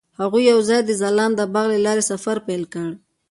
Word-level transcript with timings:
هغوی 0.21 0.43
یوځای 0.51 0.81
د 0.85 0.91
ځلانده 1.01 1.43
باغ 1.53 1.65
له 1.73 1.79
لارې 1.85 2.03
سفر 2.11 2.37
پیل 2.47 2.63
کړ. 2.73 2.89